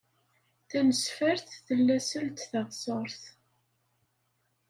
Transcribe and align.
Tanesfart 0.69 1.49
tella 1.65 1.97
seld 2.09 2.37
taɣsert. 2.51 3.21